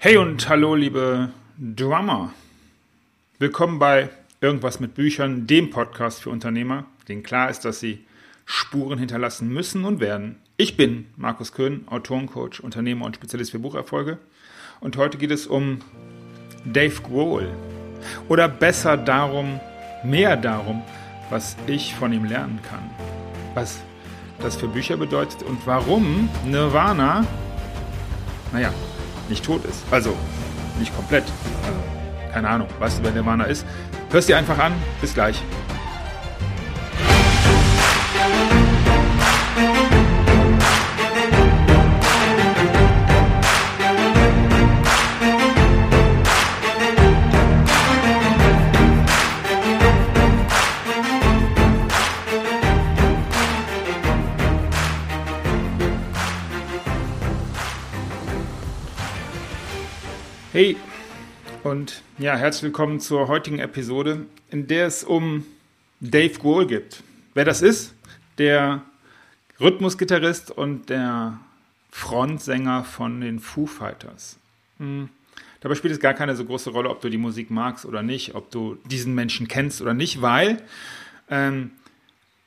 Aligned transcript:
Hey 0.00 0.16
und 0.16 0.48
hallo, 0.48 0.76
liebe 0.76 1.30
Drummer. 1.58 2.32
Willkommen 3.40 3.80
bei 3.80 4.10
Irgendwas 4.40 4.78
mit 4.78 4.94
Büchern, 4.94 5.48
dem 5.48 5.70
Podcast 5.70 6.22
für 6.22 6.30
Unternehmer, 6.30 6.84
denen 7.08 7.24
klar 7.24 7.50
ist, 7.50 7.64
dass 7.64 7.80
sie 7.80 8.04
Spuren 8.44 9.00
hinterlassen 9.00 9.52
müssen 9.52 9.84
und 9.84 9.98
werden. 9.98 10.36
Ich 10.56 10.76
bin 10.76 11.06
Markus 11.16 11.52
Köhn, 11.52 11.82
Autorencoach, 11.88 12.60
Unternehmer 12.62 13.06
und 13.06 13.16
Spezialist 13.16 13.50
für 13.50 13.58
Bucherfolge. 13.58 14.18
Und 14.78 14.96
heute 14.96 15.18
geht 15.18 15.32
es 15.32 15.48
um 15.48 15.80
Dave 16.64 17.02
Grohl. 17.02 17.48
Oder 18.28 18.48
besser 18.48 18.96
darum, 18.96 19.58
mehr 20.04 20.36
darum, 20.36 20.80
was 21.28 21.56
ich 21.66 21.96
von 21.96 22.12
ihm 22.12 22.24
lernen 22.24 22.60
kann. 22.62 22.88
Was 23.54 23.80
das 24.38 24.54
für 24.54 24.68
Bücher 24.68 24.96
bedeutet 24.96 25.42
und 25.42 25.58
warum 25.66 26.28
Nirvana, 26.46 27.26
naja, 28.52 28.72
nicht 29.28 29.44
tot 29.44 29.64
ist. 29.64 29.82
Also 29.90 30.14
nicht 30.78 30.94
komplett. 30.94 31.24
Also, 31.64 31.78
keine 32.32 32.48
Ahnung, 32.48 32.68
weißt 32.78 32.98
du, 32.98 33.04
wer 33.04 33.12
Nirvana 33.12 33.44
ist? 33.44 33.66
Hörst 34.10 34.28
dir 34.28 34.36
einfach 34.38 34.58
an. 34.58 34.72
Bis 35.00 35.14
gleich. 35.14 35.42
Und 61.68 62.02
ja, 62.18 62.34
herzlich 62.34 62.62
willkommen 62.62 62.98
zur 62.98 63.28
heutigen 63.28 63.58
Episode, 63.58 64.24
in 64.50 64.66
der 64.68 64.86
es 64.86 65.04
um 65.04 65.44
Dave 66.00 66.38
Grohl 66.38 66.66
geht. 66.66 67.02
Wer 67.34 67.44
das 67.44 67.60
ist? 67.60 67.94
Der 68.38 68.82
Rhythmusgitarrist 69.60 70.50
und 70.50 70.88
der 70.88 71.38
Frontsänger 71.90 72.84
von 72.84 73.20
den 73.20 73.38
Foo 73.38 73.66
Fighters. 73.66 74.38
Hm. 74.78 75.10
Dabei 75.60 75.74
spielt 75.74 75.92
es 75.92 76.00
gar 76.00 76.14
keine 76.14 76.36
so 76.36 76.44
große 76.46 76.70
Rolle, 76.70 76.88
ob 76.88 77.02
du 77.02 77.10
die 77.10 77.18
Musik 77.18 77.50
magst 77.50 77.84
oder 77.84 78.02
nicht, 78.02 78.34
ob 78.34 78.50
du 78.50 78.78
diesen 78.86 79.14
Menschen 79.14 79.46
kennst 79.46 79.82
oder 79.82 79.92
nicht, 79.92 80.22
weil 80.22 80.62
ähm, 81.28 81.72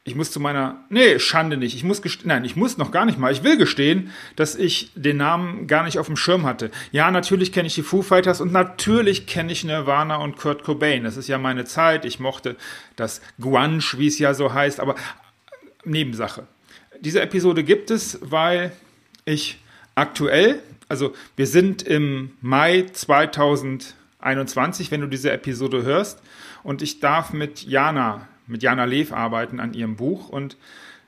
ich 0.03 0.15
muss 0.15 0.31
zu 0.31 0.39
meiner, 0.39 0.83
nee, 0.89 1.19
Schande 1.19 1.57
nicht. 1.57 1.75
Ich 1.75 1.83
muss 1.83 2.01
gestehen, 2.01 2.29
nein, 2.29 2.43
ich 2.43 2.55
muss 2.55 2.77
noch 2.77 2.91
gar 2.91 3.05
nicht 3.05 3.19
mal. 3.19 3.31
Ich 3.31 3.43
will 3.43 3.55
gestehen, 3.57 4.11
dass 4.35 4.55
ich 4.55 4.91
den 4.95 5.17
Namen 5.17 5.67
gar 5.67 5.83
nicht 5.83 5.99
auf 5.99 6.07
dem 6.07 6.15
Schirm 6.15 6.43
hatte. 6.43 6.71
Ja, 6.91 7.11
natürlich 7.11 7.51
kenne 7.51 7.67
ich 7.67 7.75
die 7.75 7.83
Foo 7.83 8.01
Fighters 8.01 8.41
und 8.41 8.51
natürlich 8.51 9.27
kenne 9.27 9.51
ich 9.51 9.63
Nirvana 9.63 10.15
und 10.15 10.37
Kurt 10.37 10.63
Cobain. 10.63 11.03
Das 11.03 11.17
ist 11.17 11.27
ja 11.27 11.37
meine 11.37 11.65
Zeit. 11.65 12.03
Ich 12.05 12.19
mochte 12.19 12.55
das 12.95 13.21
Grunge, 13.39 13.83
wie 13.97 14.07
es 14.07 14.17
ja 14.17 14.33
so 14.33 14.53
heißt, 14.53 14.79
aber 14.79 14.95
Nebensache. 15.85 16.47
Diese 16.99 17.21
Episode 17.21 17.63
gibt 17.63 17.91
es, 17.91 18.17
weil 18.21 18.71
ich 19.25 19.59
aktuell, 19.93 20.63
also 20.89 21.13
wir 21.35 21.45
sind 21.45 21.83
im 21.83 22.31
Mai 22.41 22.87
2021, 22.91 24.89
wenn 24.89 25.01
du 25.01 25.07
diese 25.07 25.31
Episode 25.31 25.83
hörst, 25.83 26.23
und 26.63 26.81
ich 26.81 26.99
darf 26.99 27.33
mit 27.33 27.63
Jana 27.63 28.27
mit 28.51 28.63
Jana 28.63 28.85
Lev 28.85 29.13
arbeiten 29.13 29.59
an 29.59 29.73
ihrem 29.73 29.95
Buch. 29.95 30.29
Und 30.29 30.57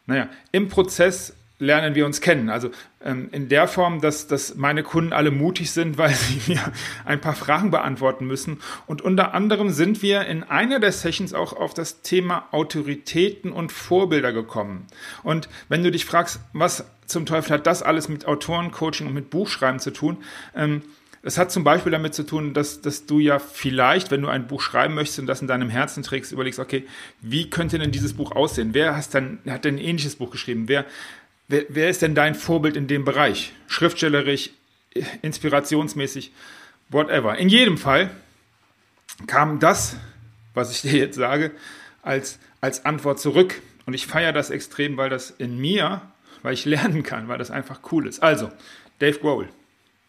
naja, 0.06 0.28
im 0.52 0.70
Prozess 0.70 1.36
lernen 1.60 1.96
wir 1.96 2.06
uns 2.06 2.20
kennen. 2.22 2.50
Also 2.50 2.72
ähm, 3.04 3.30
in 3.32 3.48
der 3.48 3.68
Form, 3.68 4.02
dass, 4.02 4.28
dass 4.28 4.56
meine 4.56 4.84
Kunden 4.84 5.14
alle 5.14 5.32
mutig 5.32 5.72
sind, 5.72 5.98
weil 5.98 6.14
sie 6.14 6.52
mir 6.52 6.62
ein 7.06 7.22
paar 7.22 7.36
Fragen 7.36 7.72
beantworten 7.72 8.26
müssen. 8.26 8.60
Und 8.86 9.02
unter 9.02 9.34
anderem 9.34 9.70
sind 9.70 10.02
wir 10.02 10.26
in 10.26 10.44
einer 10.44 10.80
der 10.80 10.92
Sessions 10.92 11.34
auch 11.34 11.54
auf 11.54 11.74
das 11.74 12.02
Thema 12.02 12.48
Autoritäten 12.52 13.52
und 13.52 13.72
Vorbilder 13.72 14.34
gekommen. 14.34 14.88
Und 15.24 15.50
wenn 15.70 15.84
du 15.84 15.92
dich 15.92 16.06
fragst, 16.06 16.40
was 16.54 16.86
zum 17.06 17.26
Teufel 17.26 17.54
hat 17.54 17.68
das 17.68 17.84
alles 17.84 18.10
mit 18.10 18.26
Autorencoaching 18.26 19.08
und 19.08 19.14
mit 19.14 19.30
Buchschreiben 19.30 19.80
zu 19.80 19.92
tun, 19.92 20.18
ähm, 20.56 20.82
es 21.26 21.38
hat 21.38 21.52
zum 21.52 21.64
Beispiel 21.64 21.92
damit 21.92 22.14
zu 22.14 22.24
tun, 22.24 22.54
dass, 22.54 22.82
dass 22.82 23.06
du 23.06 23.20
ja 23.20 23.40
vielleicht, 23.40 24.12
wenn 24.12 24.22
du 24.22 24.28
ein 24.28 24.46
Buch 24.46 24.62
schreiben 24.62 24.94
möchtest 24.94 25.20
und 25.20 25.28
das 25.28 25.42
in 25.42 25.48
deinem 25.48 25.70
Herzen 25.70 26.04
trägst, 26.04 26.34
überlegst, 26.34 26.60
okay, 26.60 26.86
wie 27.22 27.50
könnte 27.50 27.80
denn 27.80 27.92
dieses 27.92 28.14
Buch 28.14 28.34
aussehen? 28.34 28.74
Wer 28.74 28.98
hat 28.98 29.14
denn, 29.14 29.40
hat 29.48 29.64
denn 29.64 29.76
ein 29.76 29.80
ähnliches 29.80 30.18
Buch 30.18 30.32
geschrieben? 30.32 30.68
Wer, 30.68 30.86
wer, 31.48 31.64
wer 31.70 31.90
ist 31.90 32.02
denn 32.02 32.14
dein 32.14 32.36
Vorbild 32.36 32.76
in 32.76 32.88
dem 32.88 33.06
Bereich? 33.06 33.54
Schriftstellerisch, 33.68 34.50
inspirationsmäßig, 35.22 36.34
whatever. 36.90 37.38
In 37.38 37.48
jedem 37.48 37.78
Fall 37.78 38.12
kam 39.26 39.60
das, 39.60 39.96
was 40.54 40.72
ich 40.72 40.82
dir 40.82 41.00
jetzt 41.00 41.16
sage, 41.16 41.52
als, 42.02 42.38
als 42.60 42.84
Antwort 42.84 43.22
zurück. 43.22 43.62
Und 43.86 43.94
ich 43.94 44.08
feiere 44.08 44.34
das 44.34 44.50
extrem, 44.50 44.98
weil 44.98 45.10
das 45.10 45.32
in 45.32 45.58
mir, 45.58 46.02
weil 46.42 46.54
ich 46.54 46.66
lernen 46.66 47.04
kann, 47.04 47.30
weil 47.30 47.38
das 47.38 47.50
einfach 47.50 47.80
cool 47.94 48.08
ist. 48.08 48.22
Also, 48.22 48.52
Dave 49.00 49.20
Grohl. 49.20 49.48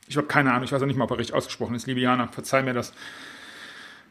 Ich 0.09 0.17
habe 0.17 0.27
keine 0.27 0.51
Ahnung, 0.51 0.65
ich 0.65 0.73
weiß 0.73 0.83
auch 0.83 0.87
nicht 0.87 0.97
mal, 0.97 1.05
ob 1.05 1.11
er 1.13 1.19
richtig 1.19 1.35
ausgesprochen 1.35 1.75
ist. 1.75 1.87
Jana, 1.87 2.29
verzeih 2.29 2.63
mir 2.63 2.75
das, 2.75 2.93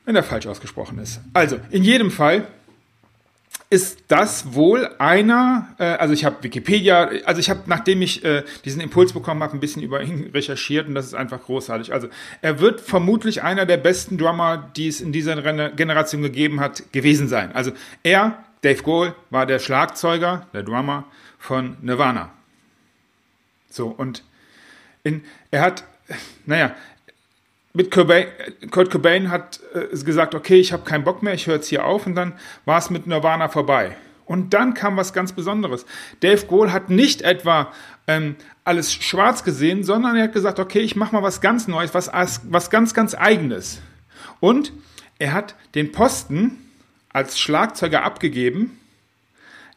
wenn 0.06 0.16
er 0.16 0.24
falsch 0.24 0.48
ausgesprochen 0.48 1.00
ist. 1.00 1.22
Also, 1.34 1.60
in 1.70 1.84
jedem 1.84 2.12
Fall 2.12 2.48
ist 3.74 4.04
das 4.08 4.54
wohl 4.54 4.88
einer, 5.00 5.76
äh, 5.80 5.86
also 5.86 6.14
ich 6.14 6.26
habe 6.26 6.44
Wikipedia, 6.44 7.10
also 7.26 7.40
ich 7.40 7.50
habe, 7.50 7.62
nachdem 7.66 8.04
ich 8.04 8.24
äh, 8.24 8.44
diesen 8.66 8.82
Impuls 8.82 9.14
bekommen 9.14 9.42
habe, 9.42 9.54
ein 9.54 9.60
bisschen 9.60 9.82
über 9.82 10.02
ihn 10.04 10.30
recherchiert 10.32 10.88
und 10.88 10.94
das 10.94 11.08
ist 11.08 11.16
einfach 11.16 11.42
großartig. 11.42 11.92
Also 11.92 12.08
er 12.42 12.60
wird 12.60 12.82
vermutlich 12.82 13.42
einer 13.42 13.66
der 13.66 13.78
besten 13.78 14.18
Drummer, 14.20 14.72
die 14.76 14.88
es 14.88 15.02
in 15.02 15.12
dieser 15.12 15.42
Generation 15.72 16.22
gegeben 16.22 16.60
hat, 16.60 16.92
gewesen 16.94 17.28
sein. 17.28 17.52
Also 17.54 17.72
er, 18.04 18.44
Dave 18.62 18.84
Grohl, 18.84 19.16
war 19.32 19.48
der 19.48 19.58
Schlagzeuger, 19.58 20.48
der 20.54 20.62
Drummer 20.62 21.06
von 21.40 21.78
Nirvana. 21.82 22.32
So, 23.70 23.88
und 23.88 24.24
in, 25.04 25.24
er 25.52 25.62
hat, 25.62 25.84
naja, 26.46 26.76
mit 27.74 27.92
Cobain, 27.92 28.28
Kurt 28.72 28.92
Cobain 28.92 29.32
hat 29.32 29.60
äh, 29.74 29.96
gesagt, 29.98 30.36
okay, 30.36 30.60
ich 30.60 30.74
habe 30.74 30.84
keinen 30.84 31.04
Bock 31.04 31.24
mehr, 31.24 31.34
ich 31.34 31.48
höre 31.48 31.56
jetzt 31.56 31.68
hier 31.68 31.86
auf 31.86 32.06
und 32.06 32.16
dann 32.16 32.34
war 32.66 32.78
es 32.78 32.90
mit 32.90 33.08
Nirvana 33.08 33.50
vorbei. 33.50 33.98
Und 34.26 34.54
dann 34.54 34.74
kam 34.74 34.96
was 34.96 35.12
ganz 35.12 35.34
Besonderes. 35.34 35.86
Dave 36.22 36.46
Grohl 36.46 36.72
hat 36.72 36.90
nicht 36.90 37.24
etwa 37.24 37.74
ähm, 38.08 38.36
alles 38.64 38.94
schwarz 38.94 39.44
gesehen, 39.44 39.84
sondern 39.84 40.16
er 40.16 40.24
hat 40.24 40.34
gesagt, 40.34 40.60
okay, 40.60 40.80
ich 40.80 40.96
mache 40.96 41.14
mal 41.14 41.24
was 41.24 41.42
ganz 41.42 41.68
Neues, 41.68 41.94
was, 41.94 42.10
was 42.44 42.70
ganz, 42.70 42.94
ganz 42.94 43.16
Eigenes. 43.16 43.82
Und 44.40 44.72
er 45.20 45.34
hat 45.34 45.56
den 45.76 45.92
Posten 45.92 46.58
als 47.12 47.40
Schlagzeuger 47.40 48.04
abgegeben. 48.04 48.80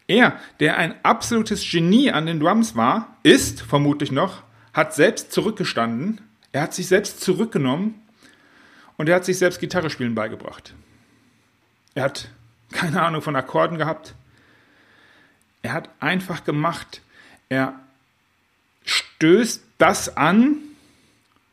Er, 0.06 0.38
der 0.60 0.76
ein 0.76 0.94
absolutes 1.02 1.68
Genie 1.68 2.12
an 2.12 2.26
den 2.26 2.38
Drums 2.38 2.76
war, 2.76 3.16
ist 3.24 3.62
vermutlich 3.62 4.12
noch 4.12 4.44
hat 4.76 4.94
selbst 4.94 5.32
zurückgestanden, 5.32 6.20
er 6.52 6.60
hat 6.60 6.74
sich 6.74 6.86
selbst 6.86 7.22
zurückgenommen 7.22 8.02
und 8.98 9.08
er 9.08 9.16
hat 9.16 9.24
sich 9.24 9.38
selbst 9.38 9.58
Gitarre 9.58 9.88
spielen 9.88 10.14
beigebracht. 10.14 10.74
Er 11.94 12.02
hat 12.04 12.28
keine 12.72 13.02
Ahnung 13.02 13.22
von 13.22 13.34
Akkorden 13.34 13.78
gehabt. 13.78 14.14
Er 15.62 15.72
hat 15.72 15.88
einfach 15.98 16.44
gemacht. 16.44 17.00
Er 17.48 17.80
stößt 18.84 19.64
das 19.78 20.14
an, 20.14 20.58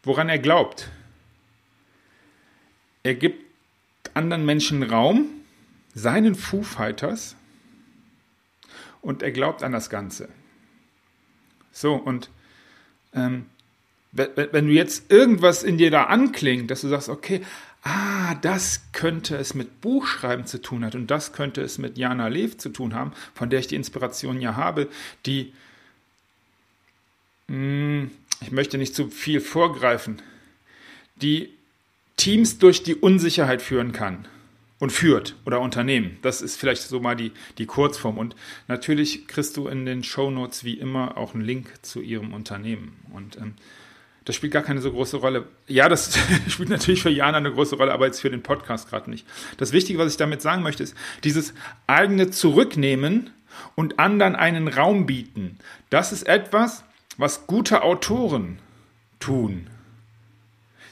woran 0.03 0.27
er 0.27 0.39
glaubt. 0.39 0.89
Er 3.03 3.15
gibt 3.15 3.41
anderen 4.13 4.45
Menschen 4.45 4.83
Raum, 4.83 5.27
seinen 5.95 6.35
Foo 6.35 6.61
Fighters, 6.61 7.37
und 9.01 9.23
er 9.23 9.31
glaubt 9.31 9.63
an 9.63 9.71
das 9.71 9.89
Ganze. 9.89 10.27
So, 11.71 11.95
und 11.95 12.29
ähm, 13.13 13.45
wenn 14.11 14.67
du 14.67 14.73
jetzt 14.73 15.11
irgendwas 15.11 15.63
in 15.63 15.77
dir 15.77 15.89
da 15.89 16.03
anklingt, 16.03 16.69
dass 16.69 16.81
du 16.81 16.87
sagst, 16.87 17.09
okay, 17.09 17.41
ah, 17.81 18.35
das 18.35 18.81
könnte 18.91 19.35
es 19.37 19.55
mit 19.55 19.81
Buchschreiben 19.81 20.45
zu 20.45 20.61
tun 20.61 20.85
haben 20.85 21.01
und 21.01 21.11
das 21.11 21.33
könnte 21.33 21.61
es 21.61 21.79
mit 21.79 21.97
Jana 21.97 22.27
Lev 22.27 22.57
zu 22.57 22.69
tun 22.69 22.93
haben, 22.93 23.11
von 23.33 23.49
der 23.49 23.59
ich 23.59 23.67
die 23.67 23.75
Inspiration 23.75 24.39
ja 24.39 24.55
habe, 24.55 24.87
die, 25.25 25.51
mh, 27.47 27.55
hm, 27.55 28.11
ich 28.41 28.51
möchte 28.51 28.77
nicht 28.77 28.93
zu 28.93 29.07
viel 29.09 29.41
vorgreifen, 29.41 30.21
die 31.15 31.49
Teams 32.17 32.59
durch 32.59 32.83
die 32.83 32.95
Unsicherheit 32.95 33.61
führen 33.61 33.93
kann 33.93 34.27
und 34.83 34.91
führt 34.91 35.37
oder 35.45 35.61
Unternehmen. 35.61 36.17
Das 36.23 36.41
ist 36.41 36.59
vielleicht 36.59 36.81
so 36.81 36.99
mal 36.99 37.15
die, 37.15 37.31
die 37.57 37.65
Kurzform. 37.65 38.17
Und 38.17 38.35
natürlich 38.67 39.29
kriegst 39.29 39.55
du 39.55 39.69
in 39.69 39.85
den 39.85 40.03
Show 40.03 40.29
Notes 40.29 40.65
wie 40.65 40.73
immer 40.73 41.15
auch 41.15 41.33
einen 41.33 41.45
Link 41.45 41.71
zu 41.83 42.01
ihrem 42.01 42.33
Unternehmen. 42.33 42.97
Und 43.13 43.37
ähm, 43.37 43.53
das 44.25 44.35
spielt 44.35 44.51
gar 44.51 44.61
keine 44.61 44.81
so 44.81 44.91
große 44.91 45.15
Rolle. 45.15 45.47
Ja, 45.69 45.87
das 45.87 46.19
spielt 46.49 46.67
natürlich 46.67 47.01
für 47.01 47.09
Jana 47.09 47.37
eine 47.37 47.53
große 47.53 47.77
Rolle, 47.77 47.93
aber 47.93 48.07
jetzt 48.07 48.19
für 48.19 48.29
den 48.29 48.43
Podcast 48.43 48.89
gerade 48.89 49.09
nicht. 49.09 49.25
Das 49.55 49.71
Wichtige, 49.71 49.99
was 49.99 50.11
ich 50.11 50.17
damit 50.17 50.41
sagen 50.41 50.63
möchte, 50.63 50.83
ist 50.83 50.95
dieses 51.23 51.53
eigene 51.87 52.29
Zurücknehmen 52.31 53.29
und 53.75 53.99
anderen 53.99 54.35
einen 54.35 54.67
Raum 54.67 55.05
bieten. 55.05 55.59
Das 55.91 56.11
ist 56.11 56.23
etwas, 56.23 56.83
was 57.15 57.47
gute 57.47 57.83
Autoren 57.83 58.59
tun. 59.21 59.69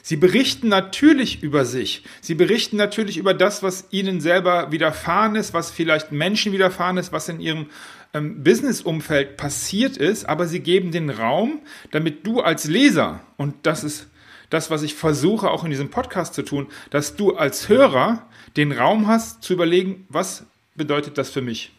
Sie 0.04 0.16
berichten 0.16 0.68
natürlich 0.68 1.44
über 1.44 1.66
sich. 1.66 2.04
Sie 2.22 2.36
berichten 2.36 2.78
natürlich 2.78 3.18
über 3.18 3.34
das, 3.34 3.62
was 3.64 3.86
ihnen 3.92 4.22
selber 4.22 4.72
widerfahren 4.72 5.36
ist, 5.36 5.54
was 5.54 5.72
vielleicht 5.72 6.12
Menschen 6.12 6.52
widerfahren 6.52 6.98
ist, 6.98 7.12
was 7.12 7.30
in 7.30 7.40
ihrem 7.40 7.68
ähm, 8.14 8.44
Businessumfeld 8.44 9.38
passiert 9.38 9.98
ist, 9.98 10.26
aber 10.26 10.48
sie 10.48 10.60
geben 10.60 10.92
den 10.92 11.10
Raum, 11.10 11.62
damit 11.92 12.26
du 12.26 12.42
als 12.42 12.66
Leser, 12.66 13.22
und 13.38 13.56
das 13.64 13.84
ist 13.84 14.08
das, 14.50 14.70
was 14.70 14.84
ich 14.84 14.96
versuche 14.96 15.50
auch 15.50 15.64
in 15.64 15.70
diesem 15.70 15.90
Podcast 15.90 16.34
zu 16.34 16.44
tun, 16.44 16.68
dass 16.90 17.16
du 17.16 17.36
als 17.36 17.70
Hörer 17.70 18.28
den 18.58 18.74
Raum 18.74 19.08
hast 19.08 19.44
zu 19.44 19.54
überlegen, 19.54 20.06
was 20.10 20.46
bedeutet 20.76 21.18
das 21.18 21.30
für 21.30 21.42
mich? 21.42 21.72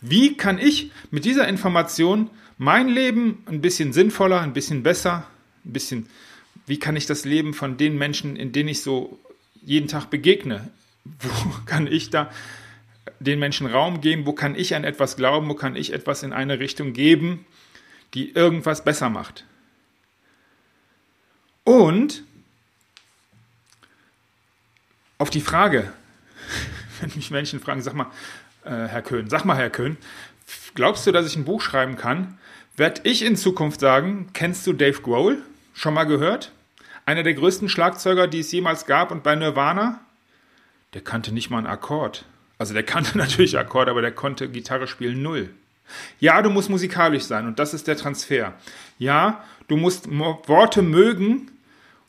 Wie 0.00 0.36
kann 0.36 0.58
ich 0.58 0.92
mit 1.10 1.24
dieser 1.24 1.48
Information 1.48 2.30
mein 2.56 2.88
Leben 2.88 3.42
ein 3.46 3.60
bisschen 3.60 3.92
sinnvoller, 3.92 4.40
ein 4.40 4.52
bisschen 4.52 4.84
besser, 4.84 5.26
ein 5.64 5.72
bisschen, 5.72 6.06
wie 6.66 6.78
kann 6.78 6.96
ich 6.96 7.06
das 7.06 7.24
Leben 7.24 7.54
von 7.54 7.76
den 7.76 7.98
Menschen, 7.98 8.36
in 8.36 8.52
denen 8.52 8.68
ich 8.68 8.82
so 8.82 9.18
jeden 9.62 9.88
Tag 9.88 10.10
begegne, 10.10 10.70
wo 11.04 11.50
kann 11.66 11.86
ich 11.86 12.10
da 12.10 12.30
den 13.20 13.38
Menschen 13.38 13.66
Raum 13.66 14.00
geben, 14.00 14.26
wo 14.26 14.32
kann 14.32 14.54
ich 14.54 14.74
an 14.74 14.84
etwas 14.84 15.16
glauben, 15.16 15.48
wo 15.48 15.54
kann 15.54 15.76
ich 15.76 15.92
etwas 15.92 16.22
in 16.22 16.32
eine 16.32 16.58
Richtung 16.58 16.92
geben, 16.92 17.46
die 18.14 18.30
irgendwas 18.30 18.84
besser 18.84 19.10
macht. 19.10 19.44
Und 21.64 22.22
auf 25.18 25.30
die 25.30 25.40
Frage, 25.40 25.92
wenn 27.00 27.10
mich 27.14 27.30
Menschen 27.30 27.60
fragen, 27.60 27.82
sag 27.82 27.94
mal, 27.94 28.10
äh, 28.64 28.70
Herr 28.70 29.02
Köhn, 29.02 29.28
sag 29.28 29.44
mal, 29.44 29.56
Herr 29.56 29.70
Köhn, 29.70 29.96
glaubst 30.74 31.06
du, 31.06 31.12
dass 31.12 31.26
ich 31.26 31.36
ein 31.36 31.44
Buch 31.44 31.60
schreiben 31.60 31.96
kann? 31.96 32.38
Werd 32.76 33.06
ich 33.06 33.22
in 33.22 33.36
Zukunft 33.36 33.80
sagen, 33.80 34.30
kennst 34.32 34.66
du 34.66 34.72
Dave 34.72 35.00
Grohl? 35.00 35.42
Schon 35.74 35.92
mal 35.92 36.04
gehört? 36.04 36.52
Einer 37.04 37.24
der 37.24 37.34
größten 37.34 37.68
Schlagzeuger, 37.68 38.28
die 38.28 38.40
es 38.40 38.52
jemals 38.52 38.86
gab 38.86 39.10
und 39.10 39.22
bei 39.22 39.34
Nirvana? 39.34 40.00
Der 40.94 41.02
kannte 41.02 41.32
nicht 41.32 41.50
mal 41.50 41.58
einen 41.58 41.66
Akkord. 41.66 42.24
Also 42.56 42.72
der 42.72 42.82
kannte 42.84 43.18
natürlich 43.18 43.58
Akkord, 43.58 43.88
aber 43.88 44.00
der 44.00 44.12
konnte 44.12 44.48
Gitarre 44.48 44.86
spielen 44.86 45.22
null. 45.22 45.50
Ja, 46.20 46.40
du 46.40 46.48
musst 46.48 46.70
musikalisch 46.70 47.24
sein 47.24 47.46
und 47.46 47.58
das 47.58 47.74
ist 47.74 47.88
der 47.88 47.96
Transfer. 47.96 48.54
Ja, 48.98 49.44
du 49.68 49.76
musst 49.76 50.08
Worte 50.08 50.80
mögen, 50.80 51.50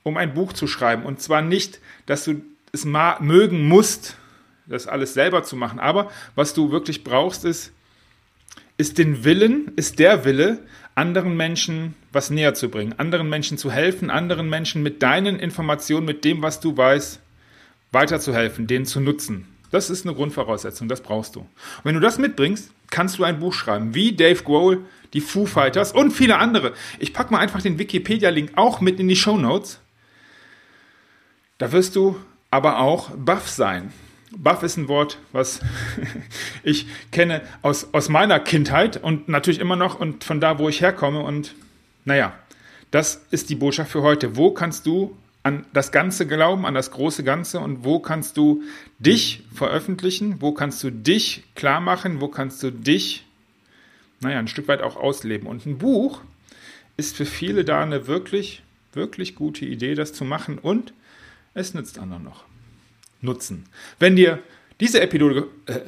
um 0.04 0.16
ein 0.16 0.34
Buch 0.34 0.54
zu 0.54 0.68
schreiben. 0.68 1.04
Und 1.04 1.22
zwar 1.22 1.42
nicht, 1.42 1.80
dass 2.06 2.24
du 2.24 2.42
es 2.72 2.86
mögen 2.86 3.68
musst, 3.68 4.16
das 4.68 4.88
alles 4.88 5.14
selber 5.14 5.44
zu 5.44 5.56
machen. 5.56 5.80
Aber 5.80 6.12
was 6.36 6.54
du 6.54 6.72
wirklich 6.72 7.04
brauchst, 7.04 7.44
ist, 7.44 7.74
ist 8.78 8.98
den 8.98 9.24
Willen, 9.24 9.72
ist 9.76 10.00
der 10.00 10.26
Wille, 10.26 10.60
anderen 10.96 11.36
Menschen 11.36 11.96
was 12.12 12.30
näher 12.30 12.54
zu 12.54 12.70
bringen, 12.70 12.96
anderen 12.98 13.30
Menschen 13.30 13.58
zu 13.58 13.72
helfen, 13.72 14.10
anderen 14.10 14.50
Menschen 14.50 14.82
mit 14.82 15.04
deinen 15.04 15.38
Informationen, 15.38 16.06
mit 16.06 16.24
dem, 16.24 16.42
was 16.42 16.62
du 16.62 16.76
weißt, 16.76 17.20
weiterzuhelfen, 17.92 18.68
denen 18.68 18.86
zu 18.86 19.02
nutzen. 19.02 19.48
Das 19.72 19.90
ist 19.90 20.06
eine 20.06 20.16
Grundvoraussetzung, 20.16 20.88
das 20.88 21.02
brauchst 21.02 21.36
du. 21.36 21.42
Und 21.42 21.50
wenn 21.84 21.96
du 21.96 22.00
das 22.00 22.18
mitbringst, 22.18 22.72
kannst 22.90 23.20
du 23.20 23.26
ein 23.26 23.40
Buch 23.40 23.54
schreiben, 23.54 23.94
wie 23.94 24.16
Dave 24.16 24.42
Grohl, 24.44 24.86
die 25.14 25.22
Foo 25.22 25.46
Fighters 25.46 25.92
und 25.92 26.12
viele 26.12 26.38
andere. 26.38 26.74
Ich 27.00 27.14
packe 27.14 27.34
mal 27.34 27.40
einfach 27.40 27.62
den 27.62 27.78
Wikipedia-Link 27.78 28.54
auch 28.56 28.80
mit 28.80 29.00
in 29.00 29.08
die 29.10 29.16
Show 29.16 29.38
Notes. 29.38 29.80
Da 31.58 31.72
wirst 31.72 31.96
du 31.96 32.18
aber 32.52 32.80
auch 32.80 33.12
baff 33.12 33.50
sein. 33.50 33.92
Baff 34.32 34.64
ist 34.64 34.78
ein 34.78 34.88
Wort, 34.88 35.20
was 35.32 35.62
ich 36.64 36.88
kenne 37.12 37.42
aus, 37.62 37.94
aus 37.94 38.10
meiner 38.10 38.40
Kindheit 38.40 38.98
und 39.02 39.30
natürlich 39.30 39.60
immer 39.60 39.76
noch 39.76 40.00
und 40.00 40.24
von 40.24 40.40
da, 40.40 40.60
wo 40.60 40.68
ich 40.70 40.82
herkomme. 40.82 41.22
Und 41.22 41.56
naja, 42.06 42.34
das 42.92 43.26
ist 43.32 43.50
die 43.50 43.56
Botschaft 43.56 43.92
für 43.92 44.02
heute. 44.02 44.36
Wo 44.36 44.52
kannst 44.52 44.86
du 44.86 45.16
an 45.44 45.66
das 45.74 45.92
Ganze 45.92 46.26
glauben, 46.26 46.66
an 46.66 46.74
das 46.74 46.92
große 46.92 47.24
Ganze 47.24 47.60
und 47.60 47.84
wo 47.84 48.00
kannst 48.00 48.36
du 48.36 48.64
dich 48.98 49.44
veröffentlichen? 49.54 50.42
Wo 50.42 50.54
kannst 50.54 50.84
du 50.84 50.90
dich 50.90 51.44
klar 51.54 51.80
machen? 51.80 52.20
Wo 52.20 52.28
kannst 52.28 52.64
du 52.64 52.72
dich, 52.72 53.26
naja, 54.22 54.40
ein 54.40 54.48
Stück 54.48 54.68
weit 54.68 54.82
auch 54.82 54.96
ausleben? 54.96 55.48
Und 55.48 55.66
ein 55.68 55.78
Buch 55.78 56.22
ist 56.98 57.16
für 57.16 57.26
viele 57.26 57.64
da 57.64 57.84
eine 57.84 58.08
wirklich, 58.08 58.64
wirklich 58.94 59.36
gute 59.36 59.66
Idee, 59.66 59.94
das 59.94 60.14
zu 60.14 60.26
machen 60.26 60.58
und 60.58 60.94
es 61.54 61.74
nützt 61.74 62.00
anderen 62.00 62.24
noch. 62.24 62.44
Nutzen. 63.26 63.66
Wenn 64.00 64.16
dir 64.16 64.40
diese 64.80 65.02
Episode, 65.02 65.48
äh, 65.66 65.80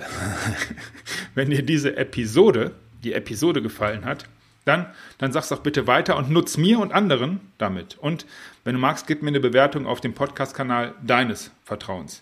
wenn 1.36 1.50
dir 1.50 1.64
diese 1.64 1.96
Episode, 1.96 2.72
die 3.04 3.14
Episode 3.14 3.62
gefallen 3.62 4.06
hat, 4.06 4.26
dann, 4.66 4.88
dann 5.18 5.32
sag's 5.32 5.50
doch 5.50 5.62
bitte 5.62 5.88
weiter 5.88 6.18
und 6.18 6.30
nutz 6.30 6.58
mir 6.58 6.80
und 6.80 6.92
anderen 6.92 7.40
damit. 7.58 7.98
Und 7.98 8.26
wenn 8.66 8.74
du 8.74 8.80
magst, 8.80 9.08
gib 9.08 9.22
mir 9.22 9.30
eine 9.30 9.40
Bewertung 9.40 9.86
auf 9.86 10.02
dem 10.02 10.14
Podcast-Kanal 10.14 10.94
deines 11.02 11.52
Vertrauens. 11.64 12.22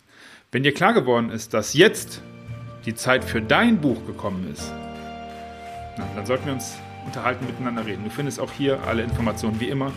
Wenn 0.51 0.61
dir 0.63 0.73
klar 0.73 0.93
geworden 0.93 1.31
ist, 1.31 1.53
dass 1.53 1.73
jetzt 1.73 2.21
die 2.85 2.93
Zeit 2.93 3.23
für 3.25 3.41
dein 3.41 3.81
Buch 3.81 4.05
gekommen 4.05 4.51
ist, 4.53 4.71
na, 5.97 6.07
dann 6.15 6.25
sollten 6.25 6.45
wir 6.45 6.53
uns 6.53 6.77
unterhalten, 7.05 7.45
miteinander 7.45 7.85
reden. 7.85 8.03
Du 8.03 8.09
findest 8.09 8.39
auch 8.39 8.51
hier 8.51 8.79
alle 8.83 9.03
Informationen 9.03 9.59
wie 9.59 9.69
immer 9.69 9.91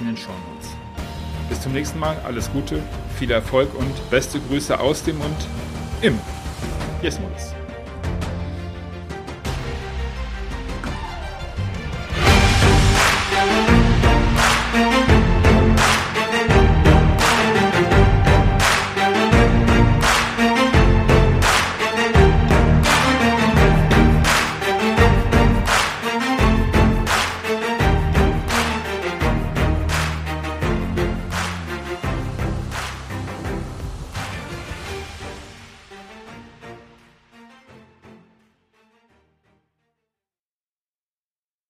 in 0.00 0.06
den 0.06 0.16
Show 0.16 0.32
Notes. 0.52 0.87
Bis 1.48 1.60
zum 1.62 1.72
nächsten 1.72 1.98
Mal, 1.98 2.16
alles 2.24 2.50
Gute, 2.52 2.82
viel 3.18 3.30
Erfolg 3.30 3.74
und 3.74 4.10
beste 4.10 4.38
Grüße 4.40 4.78
aus 4.78 5.02
dem 5.02 5.20
und 5.20 5.36
im. 6.02 6.18
Yes. 7.02 7.18